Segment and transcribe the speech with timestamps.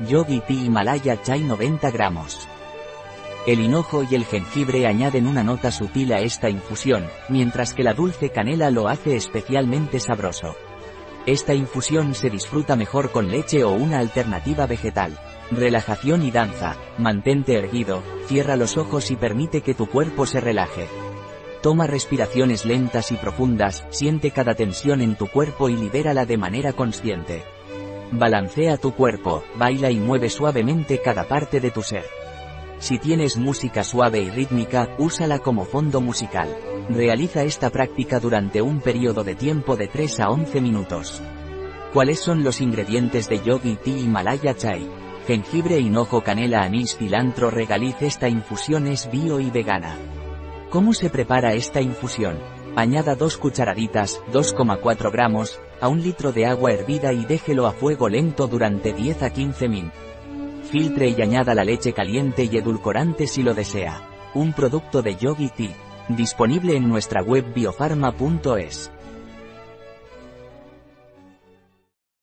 [0.00, 2.46] Yogi Tea Himalaya Chai 90 gramos.
[3.46, 7.94] El hinojo y el jengibre añaden una nota sutil a esta infusión, mientras que la
[7.94, 10.54] dulce canela lo hace especialmente sabroso.
[11.24, 15.18] Esta infusión se disfruta mejor con leche o una alternativa vegetal.
[15.50, 16.76] Relajación y danza.
[16.98, 20.88] Mantente erguido, cierra los ojos y permite que tu cuerpo se relaje.
[21.62, 26.74] Toma respiraciones lentas y profundas, siente cada tensión en tu cuerpo y libérala de manera
[26.74, 27.55] consciente.
[28.12, 32.04] Balancea tu cuerpo, baila y mueve suavemente cada parte de tu ser.
[32.78, 36.48] Si tienes música suave y rítmica, úsala como fondo musical.
[36.88, 41.20] Realiza esta práctica durante un periodo de tiempo de 3 a 11 minutos.
[41.92, 44.88] ¿Cuáles son los ingredientes de Yogi Tea Himalaya Chai?
[45.26, 47.96] Jengibre, hinojo, canela, anís, cilantro, regaliz.
[48.00, 49.96] Esta infusión es bio y vegana.
[50.70, 52.38] ¿Cómo se prepara esta infusión?
[52.76, 58.10] Añada 2 cucharaditas, 2,4 gramos, a un litro de agua hervida y déjelo a fuego
[58.10, 59.90] lento durante 10 a 15 min.
[60.70, 64.06] Filtre y añada la leche caliente y edulcorante si lo desea.
[64.34, 65.74] Un producto de Yogi Tea.
[66.10, 68.90] Disponible en nuestra web biofarma.es.